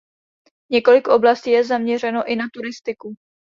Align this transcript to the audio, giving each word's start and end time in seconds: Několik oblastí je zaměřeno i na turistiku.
Několik 0.71 1.07
oblastí 1.07 1.49
je 1.51 1.63
zaměřeno 1.65 2.31
i 2.31 2.35
na 2.35 2.45
turistiku. 2.53 3.15